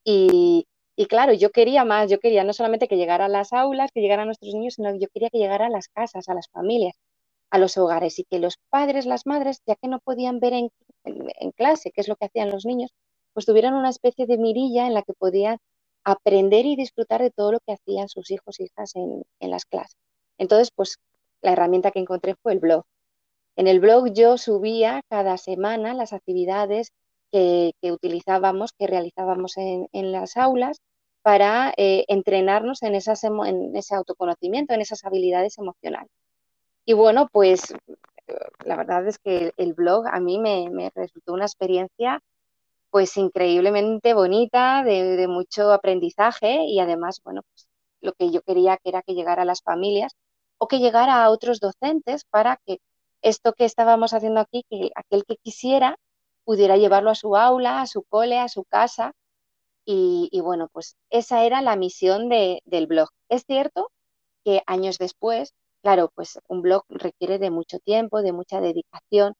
[0.03, 3.91] Y, y claro, yo quería más, yo quería no solamente que llegara a las aulas,
[3.93, 6.33] que llegara a nuestros niños, sino que yo quería que llegara a las casas, a
[6.33, 6.95] las familias,
[7.51, 10.69] a los hogares y que los padres, las madres, ya que no podían ver en,
[11.03, 12.91] en clase qué es lo que hacían los niños,
[13.33, 15.57] pues tuvieran una especie de mirilla en la que podían
[16.03, 19.97] aprender y disfrutar de todo lo que hacían sus hijos e hijas en, las clases.
[20.37, 20.97] Entonces, pues
[21.41, 22.83] la herramienta que encontré fue el blog.
[23.55, 26.91] En el blog yo subía cada semana las actividades
[27.33, 30.79] que, utilizábamos, que realizábamos en, las aulas
[31.23, 36.11] para eh, entrenarnos en, ese autoconocimiento, en esas habilidades emocionales.
[36.85, 37.73] Y bueno, pues
[38.65, 42.21] la verdad es que el blog a mí me, me resultó una experiencia
[42.91, 47.67] pues increíblemente bonita, de, mucho aprendizaje y además, bueno, pues
[48.01, 50.15] lo que yo quería que era que llegara a las familias
[50.59, 52.77] o que llegara a otros docentes para que
[53.23, 55.97] esto que estábamos haciendo aquí, que aquel que quisiera
[56.45, 59.13] pudiera llevarlo a su aula, a su cole, a su casa.
[59.85, 63.09] Y, bueno, pues esa era la misión del blog.
[63.29, 63.91] Es cierto
[64.45, 69.35] que años después, claro, pues un blog requiere de mucho tiempo, de mucha dedicación,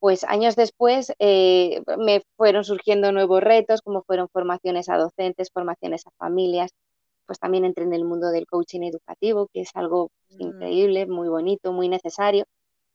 [0.00, 6.06] pues años después eh, me fueron surgiendo nuevos retos, como fueron formaciones a docentes, formaciones
[6.06, 6.70] a familias,
[7.26, 10.42] pues también entré en el mundo del coaching educativo, que es algo pues, mm.
[10.42, 12.44] increíble, muy bonito, muy necesario.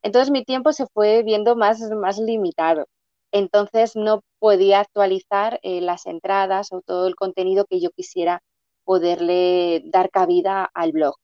[0.01, 2.85] Entonces mi tiempo se fue viendo más, más limitado.
[3.33, 8.41] Entonces no podía actualizar eh, las entradas o todo el contenido que yo quisiera
[8.85, 11.15] poderle dar cabida al blog.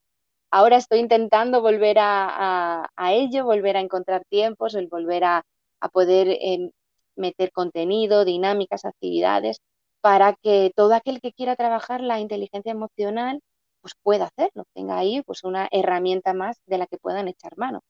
[0.51, 5.43] Ahora estoy intentando volver a, ello, volver a encontrar tiempos, volver a,
[5.81, 6.71] a poder em,
[7.15, 9.61] meter contenido, dinámicas, actividades,
[10.01, 13.41] para que todo aquel que quiera trabajar la inteligencia emocional
[13.81, 17.81] pues pueda hacerlo, tenga ahí pues una herramienta más de la que puedan echar mano.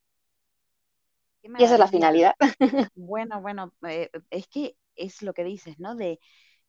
[1.42, 2.34] Y esa es la finalidad.
[2.94, 5.94] Bueno, bueno, eh, es que es lo que dices, ¿no?
[5.94, 6.20] De,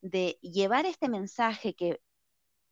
[0.01, 2.01] de llevar este mensaje que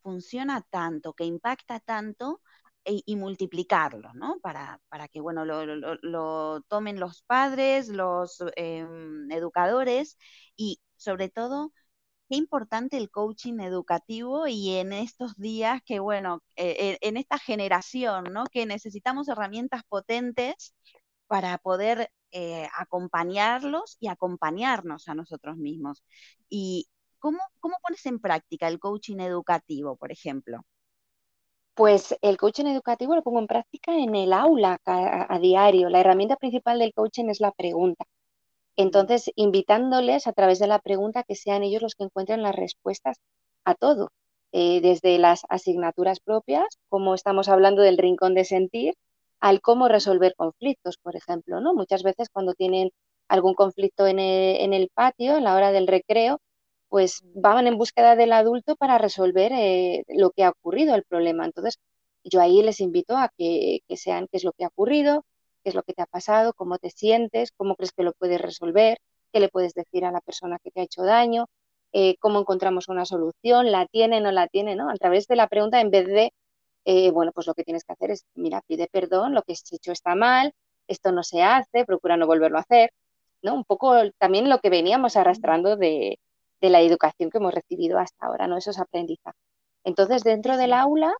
[0.02, 2.42] funciona tanto, que impacta tanto,
[2.86, 4.40] y, multiplicarlo, ¿no?
[4.42, 10.18] Para, para que, bueno, lo, lo, tomen los padres, los em, educadores
[10.56, 11.72] y sobre todo,
[12.30, 18.26] qué importante el coaching educativo y en estos días que, bueno, eh, en esta generación,
[18.34, 18.46] ¿no?
[18.46, 20.76] Que necesitamos herramientas potentes
[21.30, 26.04] para poder eh, acompañarlos y acompañarnos a nosotros mismos.
[26.50, 26.90] ¿Y
[27.20, 30.66] cómo, cómo pones en práctica el coaching educativo, por ejemplo?
[31.76, 35.90] Pues el coaching educativo lo pongo en práctica en el aula a, diario.
[35.90, 38.06] La herramienta principal del coaching es la pregunta.
[38.76, 43.18] Entonces, invitándoles a través de la pregunta que sean ellos los que encuentren las respuestas
[43.66, 44.12] a todo,
[44.52, 48.96] eh, desde las asignaturas propias, como estamos hablando del rincón de sentir,
[49.40, 51.74] al cómo resolver conflictos, por ejemplo, ¿no?
[51.74, 52.92] Muchas veces cuando tienen
[53.28, 56.40] algún conflicto en el patio, en la hora del recreo,
[56.90, 61.46] pues van en búsqueda del adulto para resolver eh, lo que ha ocurrido, el problema.
[61.46, 61.80] Entonces,
[62.24, 65.24] yo ahí les invito a que, sean qué es lo que ha ocurrido,
[65.64, 68.42] qué es lo que te ha pasado, cómo te sientes, cómo crees que lo puedes
[68.42, 68.98] resolver,
[69.32, 71.46] qué le puedes decir a la persona que te ha hecho daño,
[71.94, 74.90] eh, cómo encontramos una solución, la tiene, no la tiene, ¿no?
[74.90, 76.34] A través de la pregunta, en vez de,
[76.86, 79.72] eh, bueno, pues lo que tienes que hacer es, mira, pide perdón, lo que has
[79.72, 80.54] hecho está mal,
[80.88, 82.92] esto no se hace, procura no volverlo a hacer,
[83.42, 83.56] ¿no?
[83.56, 86.20] Un poco también lo que veníamos arrastrando de,
[86.62, 88.58] de la educación que hemos recibido hasta ahora, ¿no?
[88.58, 89.40] Esos aprendizajes.
[89.84, 91.14] Entonces, dentro del aula,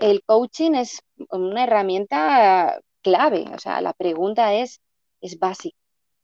[0.00, 4.80] el coaching es una herramienta clave, o sea, la pregunta es,
[5.20, 5.76] es básica.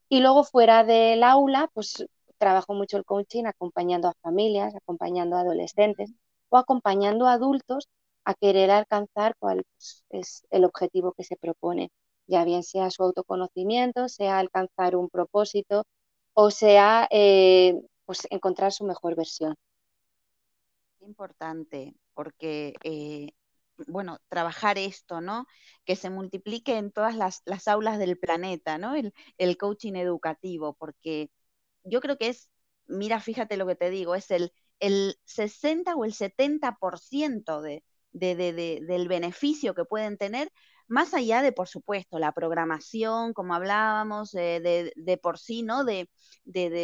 [0.09, 2.05] Y luego fuera del aula, pues
[2.39, 6.13] trabajo mucho el coaching acompañando a familias, acompañando a adolescentes
[6.49, 7.89] o acompañando a adultos
[8.25, 9.65] a querer alcanzar cuál
[10.11, 11.91] es el objetivo que se propone,
[12.27, 15.85] ya bien sea su autoconocimiento, sea alcanzar un propósito
[16.35, 19.57] o sea eh, pues encontrar su mejor versión.
[21.01, 23.31] Importante, porque eh,
[23.87, 25.47] bueno, trabajar esto, ¿no?
[25.85, 28.95] Que se multiplique en todas las, aulas del planeta, ¿no?
[28.95, 31.31] El, el, coaching educativo, porque
[31.85, 32.51] yo creo que es,
[32.87, 39.09] mira, fíjate lo que te digo, es el, el 60 o el 70% de, del
[39.09, 40.51] beneficio que pueden tener,
[40.87, 45.85] más allá de, por supuesto, la programación, como hablábamos, de, por sí, ¿no?
[45.85, 46.09] De,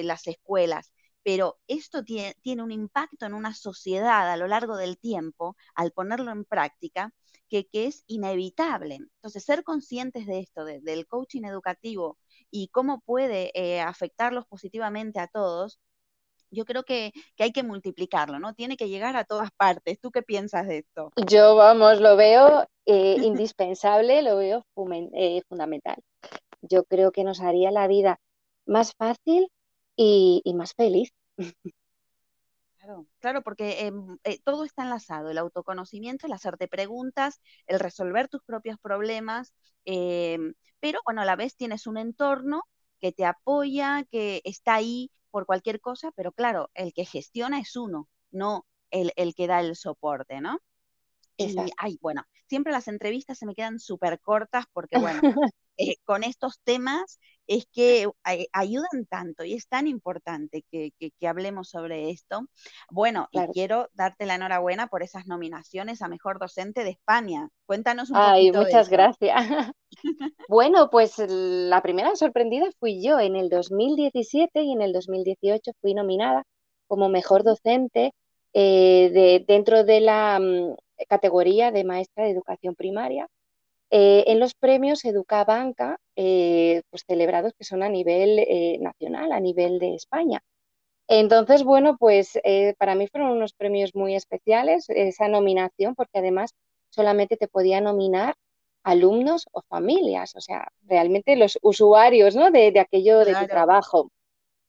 [0.05, 0.93] las escuelas.
[1.23, 5.93] Pero esto tiene, tiene, un impacto en una sociedad a lo largo del tiempo, al
[5.93, 7.13] ponerlo en práctica,
[7.49, 8.97] que, es inevitable.
[8.97, 12.19] Entonces, ser conscientes de esto, del coaching educativo
[12.51, 15.81] y cómo puede eh, afectarlos positivamente a todos,
[16.55, 18.55] yo creo que, hay que multiplicarlo, ¿no?
[18.55, 19.99] Tiene que llegar a todas partes.
[20.01, 21.11] ¿Tú qué piensas de esto?
[21.29, 24.65] Yo, vamos, lo veo eh, indispensable, lo veo
[25.15, 25.97] eh, fundamental.
[26.63, 28.21] Yo creo que nos haría la vida
[28.67, 29.51] más fácil
[29.97, 31.13] y, más feliz.
[32.79, 38.29] Claro, claro, porque em, eh, todo está enlazado, el autoconocimiento, el hacerte preguntas, el resolver
[38.29, 39.55] tus propios problemas,
[39.87, 42.65] em, pero bueno, a la vez tienes un entorno
[43.01, 47.75] que te apoya, que está ahí por cualquier cosa, pero claro, el que gestiona es
[47.75, 50.61] uno, no el, que da el soporte, ¿no?
[51.37, 55.21] Y, ay, bueno, siempre las entrevistas se me quedan súper cortas porque, bueno,
[55.77, 58.09] eh, con estos temas es que
[58.53, 60.93] ayudan tanto y es tan importante que,
[61.27, 62.47] hablemos sobre esto.
[62.91, 67.49] Bueno, y quiero darte la enhorabuena por esas nominaciones a Mejor Docente de España.
[67.67, 69.37] Cuéntanos un Ay, muchas gracias.
[70.49, 75.95] bueno, pues la primera sorprendida fui yo en el 2017 y en el 2018 fui
[75.95, 76.45] nominada
[76.87, 78.15] como Mejor Docente
[78.53, 80.77] eh, de, dentro de la mm,
[81.09, 83.29] categoría de Maestra de Educación Primaria
[83.91, 89.41] eh, en los premios Educabanca, eh, pues celebrados que son a nivel eh, nacional, a
[89.41, 90.43] nivel de España.
[91.07, 92.39] Entonces, bueno, pues
[92.79, 96.55] para mí fueron unos premios muy especiales esa nominación, porque además
[96.89, 98.35] solamente te podía nominar
[98.85, 102.51] alumnos o familias, o sea, realmente los usuarios ¿no?
[102.51, 104.11] de, aquello de tu trabajo.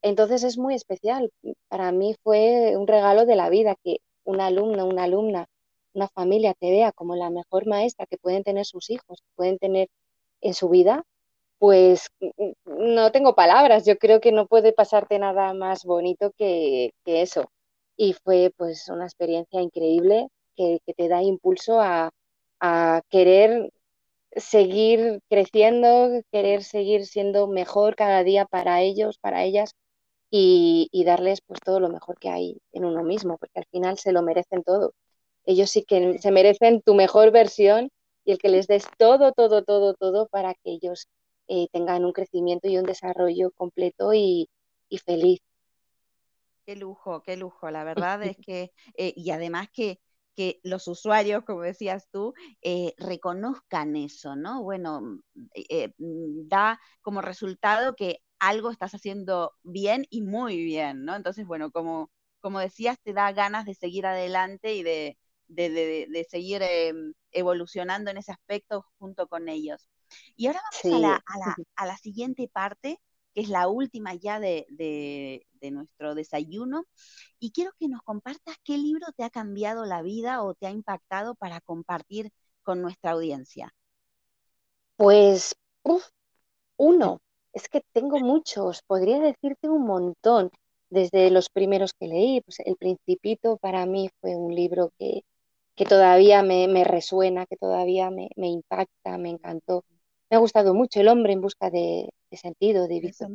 [0.01, 1.31] Entonces es muy especial.
[1.67, 5.47] Para mí fue un regalo de la vida que un alumno, una alumna
[5.95, 9.57] una familia te vea como la mejor maestra que pueden tener sus hijos, que pueden
[9.57, 9.89] tener
[10.41, 11.03] en su vida,
[11.59, 12.09] pues
[12.65, 13.85] no tengo palabras.
[13.85, 17.49] Yo creo que no puede pasarte nada más bonito que, eso.
[17.97, 22.11] Y fue pues una experiencia increíble que, te da impulso a,
[23.09, 23.71] querer
[24.35, 29.75] seguir creciendo, querer seguir siendo mejor cada día para ellos, para ellas
[30.31, 34.11] y, darles pues todo lo mejor que hay en uno mismo, porque al final se
[34.11, 34.93] lo merecen todo
[35.45, 37.91] ellos sí que se merecen tu mejor versión
[38.23, 41.07] y el que les des todo, todo, todo, todo para que ellos
[41.47, 44.49] eh, tengan un crecimiento y un desarrollo completo y,
[45.05, 45.41] feliz.
[46.65, 47.69] Qué lujo, qué lujo.
[47.69, 49.99] La verdad es que, eh, y además que,
[50.35, 54.63] que los usuarios, como decías tú, eh, reconozcan eso, ¿no?
[54.63, 55.19] Bueno,
[56.47, 61.15] da como resultado que algo estás haciendo bien y muy bien, ¿no?
[61.15, 66.61] Entonces, bueno, como, como decías, te da ganas de seguir adelante y de, de, seguir
[66.61, 69.89] em, evolucionando en ese aspecto junto con ellos.
[70.35, 71.21] Y ahora vamos
[71.75, 72.99] a, la, siguiente parte,
[73.33, 74.65] que es la última ya de,
[75.71, 76.85] nuestro desayuno,
[77.39, 80.71] y quiero que nos compartas qué libro te ha cambiado la vida o te ha
[80.71, 82.31] impactado para compartir
[82.61, 83.73] con nuestra audiencia.
[84.95, 85.55] Pues,
[86.77, 87.19] uno,
[87.51, 90.51] es que tengo muchos, podría decirte un montón,
[90.89, 95.23] desde los primeros que leí, pues El Principito para mí fue un libro que,
[95.75, 99.83] que todavía me, resuena, que todavía me, impacta, me encantó.
[100.29, 103.29] Me ha gustado mucho El hombre en busca de, sentido, de Víctor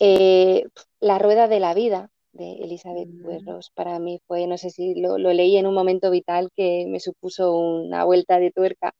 [0.00, 0.64] eh,
[1.00, 3.58] La rueda de la vida, de Elizabeth mm.
[3.74, 7.56] para mí fue, no sé si lo, leí en un momento vital que me supuso
[7.56, 8.92] una vuelta de tuerca.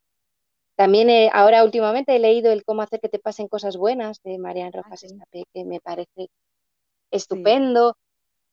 [0.77, 4.73] También ahora últimamente he leído el Cómo hacer que te pasen cosas buenas de Marian
[4.75, 5.05] ah, Rojas
[5.53, 6.31] que me parece
[7.11, 7.97] estupendo.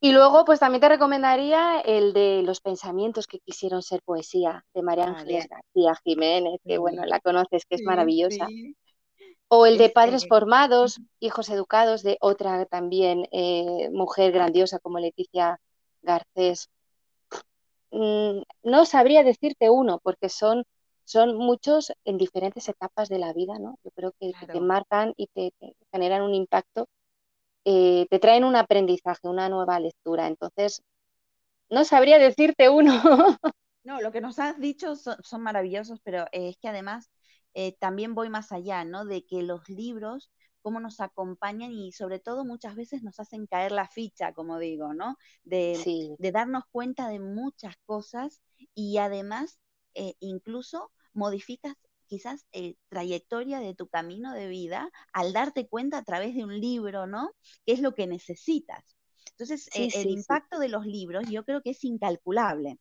[0.03, 4.81] Y luego, pues también te recomendaría el de los pensamientos que quisieron ser poesía, de
[4.81, 8.47] María Ángeles García Jiménez, que bueno, la conoces, que es maravillosa.
[9.47, 15.59] O el de Padres Formados, Hijos Educados, de otra también eh, mujer grandiosa como Leticia
[16.01, 16.71] Garcés.
[17.91, 20.63] Mm, no sabría decirte uno, porque son,
[21.05, 23.77] son muchos en diferentes etapas de la vida, ¿no?
[23.83, 25.53] Yo creo que, te marcan y te
[25.91, 26.87] generan un impacto
[27.65, 30.27] eh, te traen un aprendizaje, una nueva lectura.
[30.27, 30.81] Entonces,
[31.69, 32.93] no sabría decirte uno.
[33.83, 37.09] No, lo que nos has dicho son, maravillosos, pero eh, es que además
[37.55, 39.05] eh, también voy más allá, ¿no?
[39.05, 40.31] De que los libros,
[40.61, 44.93] cómo nos acompañan y sobre todo muchas veces nos hacen caer la ficha, como digo,
[44.93, 45.17] ¿no?
[45.43, 48.43] De, de darnos cuenta de muchas cosas
[48.75, 49.59] y además
[49.95, 51.75] eh, incluso modificas
[52.11, 52.45] quizás
[52.89, 57.31] trayectoria de tu camino de vida al darte cuenta a través de un libro, ¿no?
[57.65, 58.83] ¿Qué es lo que necesitas?
[59.31, 62.77] Entonces, el impacto de los libros yo creo que es incalculable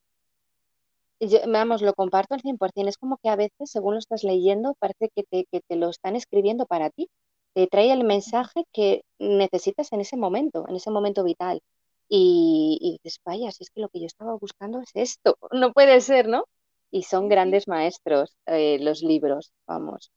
[1.48, 2.88] vamos, lo comparto al 100%.
[2.88, 5.90] Es como que a veces, según lo estás leyendo, parece que te, que te lo
[5.90, 7.08] están escribiendo para ti.
[7.54, 11.60] Te trae el mensaje que necesitas en ese momento, en ese momento vital.
[12.08, 16.00] Y, dices, vaya, si es que lo que yo estaba buscando es esto, no puede
[16.00, 16.44] ser, ¿no?
[16.90, 20.12] Y son grandes maestros eh, los libros, vamos.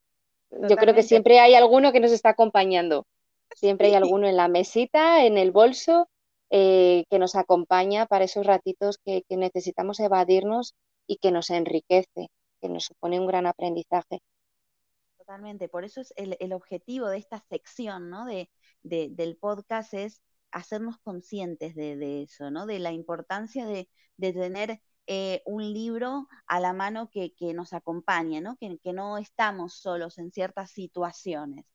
[0.50, 3.06] Yo creo que siempre hay alguno que nos está acompañando.
[3.54, 6.08] Siempre hay alguno en la mesita, en el bolso,
[6.50, 10.74] eh, que nos acompaña para esos ratitos que, que necesitamos evadirnos
[11.06, 14.20] y que nos enriquece, que nos supone un gran aprendizaje.
[15.24, 18.26] Totalmente, por eso es el, objetivo de esta sección ¿no?
[18.26, 18.50] de,
[18.82, 20.20] del podcast es
[20.50, 22.66] hacernos conscientes de, eso, ¿no?
[22.66, 28.56] de la importancia de, tener eh, un libro a la mano que, nos acompañe, ¿no?
[28.56, 31.66] Que, que, no estamos solos en ciertas situaciones.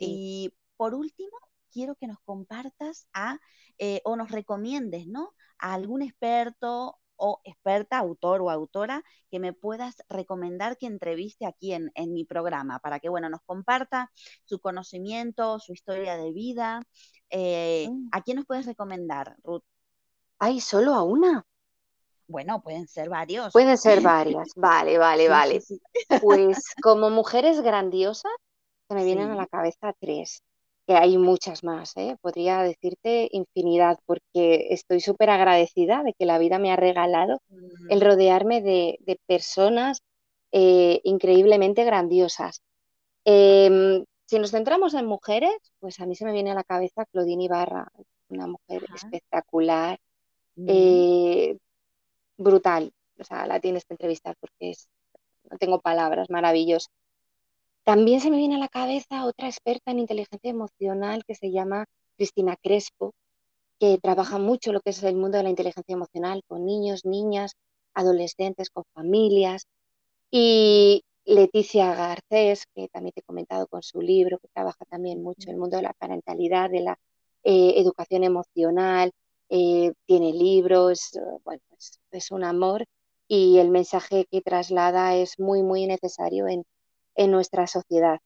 [0.00, 1.36] Y por último,
[1.72, 3.38] quiero que nos compartas a,
[3.78, 5.34] eh, o nos recomiendes, ¿no?
[5.58, 11.72] A algún experto o experta, autor o autora, que me puedas recomendar que entreviste aquí
[11.72, 14.10] en, mi programa, para que, bueno, nos comparta
[14.44, 16.82] su conocimiento, su historia de vida.
[17.30, 18.08] Eh, mm.
[18.12, 19.64] ¿A quién nos puedes recomendar, Ruth?
[20.38, 21.44] ¿Hay solo a una?
[22.28, 23.52] Bueno, pueden ser varios.
[23.52, 24.52] Pueden ser varias.
[24.54, 25.62] Vale, vale, vale.
[26.22, 28.32] Pues como mujeres grandiosas,
[28.88, 30.42] se me vienen a la cabeza tres
[30.88, 32.16] que hay muchas más, ¿eh?
[32.22, 37.42] podría decirte infinidad, porque estoy súper agradecida de que la vida me ha regalado
[37.90, 40.00] el rodearme de, personas
[40.50, 42.62] eh, increíblemente grandiosas.
[43.26, 47.04] Em, si nos centramos en mujeres, pues a mí se me viene a la cabeza
[47.12, 47.92] Claudine Ibarra,
[48.30, 50.00] una mujer espectacular,
[50.66, 51.58] eh,
[52.38, 52.92] brutal.
[53.18, 54.88] O sea, la tienes que entrevistar porque es,
[55.50, 56.88] no tengo palabras, maravillosa.
[57.84, 61.86] También se me viene a la cabeza otra experta en inteligencia emocional que se llama
[62.16, 63.14] Cristina Crespo,
[63.80, 67.52] que trabaja mucho lo que es el mundo de la inteligencia emocional con niños, niñas,
[67.94, 69.66] adolescentes, con familias.
[70.30, 75.48] Y Leticia Garcés, que también te he comentado con su libro, que trabaja también mucho
[75.48, 76.98] en el mundo de la parentalidad, de la
[77.44, 79.12] eh, educación emocional,
[79.48, 81.10] eh, tiene libros,
[81.44, 82.84] bueno, es, es un amor
[83.28, 86.64] y el mensaje que traslada es muy, muy necesario en,
[87.14, 88.18] en nuestra sociedad.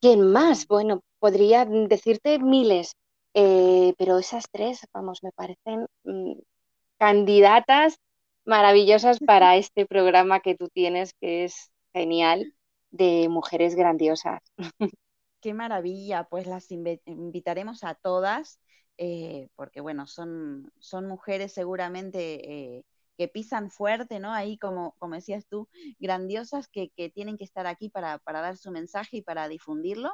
[0.00, 0.66] ¿Quién más?
[0.66, 2.94] Bueno, podría decirte miles,
[3.34, 6.34] eh, pero esas tres, vamos, me parecen mm,
[6.98, 7.96] candidatas
[8.44, 12.54] maravillosas para este programa que tú tienes, que es genial,
[12.90, 14.40] de mujeres grandiosas.
[15.40, 18.58] Qué maravilla, pues las invitaremos a todas,
[18.98, 22.84] eh, porque bueno, son, son mujeres seguramente eh,
[23.18, 24.32] que pisan fuerte, ¿no?
[24.32, 25.68] Ahí, como, como decías tú,
[25.98, 30.10] grandiosas que, tienen que estar aquí para, dar su mensaje y para difundirlo.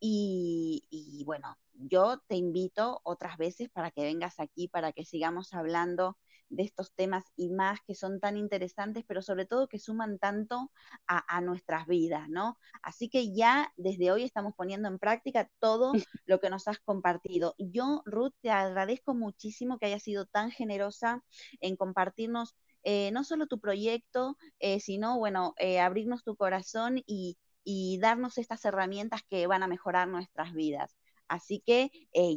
[0.00, 6.16] y, bueno, yo te invito otras veces para que vengas aquí, para que sigamos hablando
[6.52, 10.70] de estos temas y más que son tan interesantes, pero sobre todo que suman tanto
[11.06, 12.58] a, nuestras vidas, ¿no?
[12.82, 15.92] Así que ya desde hoy estamos poniendo en práctica todo
[16.26, 17.54] lo que nos has compartido.
[17.58, 21.24] Yo, Ruth, te agradezco muchísimo que hayas sido tan generosa
[21.60, 27.38] en compartirnos eh, no solo tu proyecto, eh, sino, bueno, eh, abrirnos tu corazón y,
[27.64, 30.96] y darnos estas herramientas que van a mejorar nuestras vidas.
[31.28, 31.90] Así que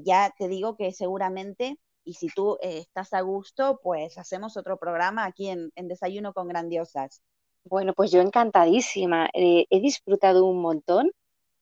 [0.05, 4.77] ya te digo que seguramente y si tú eh, estás a gusto, pues hacemos otro
[4.77, 7.21] programa aquí en, Desayuno con Grandiosas.
[7.65, 9.29] Bueno, pues yo encantadísima.
[9.33, 11.11] Eh, he disfrutado un montón.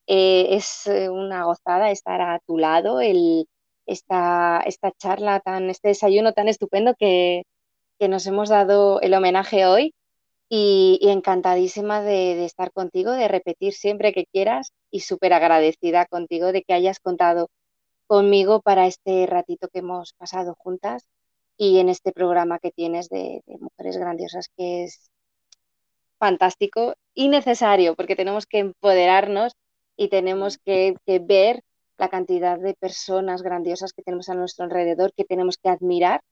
[0.06, 3.48] Eh, es una gozada estar a tu lado, el,
[3.86, 7.44] esta, esta charla tan, este desayuno tan estupendo que,
[8.06, 9.94] nos hemos dado el homenaje hoy.
[10.50, 16.52] Y, encantadísima de, de, estar contigo, de repetir siempre que quieras y súper agradecida contigo
[16.52, 17.48] de que hayas contado
[18.06, 21.06] conmigo para este ratito que hemos pasado juntas
[21.56, 25.10] y en este programa que tienes de, Mujeres Grandiosas, que es
[26.18, 29.54] fantástico y necesario, porque tenemos que empoderarnos
[29.96, 31.62] y tenemos que, ver
[31.96, 36.22] la cantidad de personas grandiosas que tenemos a nuestro alrededor, que tenemos que admirar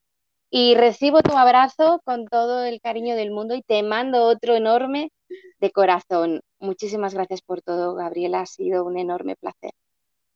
[0.50, 5.12] Y recibo tu abrazo con todo el cariño del mundo y te mando otro enorme
[5.60, 6.40] de corazón.
[6.58, 8.40] Muchísimas gracias por todo, Gabriela.
[8.40, 9.72] Ha sido un enorme placer.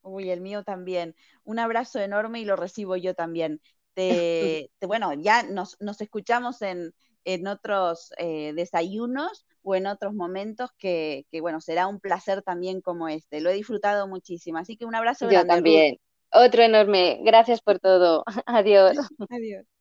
[0.03, 1.15] Uy, el mío también.
[1.45, 3.61] Un abrazo enorme y lo recibo yo también.
[3.95, 6.93] Te, bueno, ya nos, escuchamos en,
[7.47, 13.41] otros eh, desayunos o en otros momentos que, bueno, será un placer también como este.
[13.41, 14.59] Lo he disfrutado muchísimo.
[14.59, 15.99] Así que un abrazo Yo también.
[16.33, 17.21] Otro enorme.
[17.23, 18.25] Gracias por todo.
[18.47, 18.97] Adiós.
[19.29, 19.72] Adiós.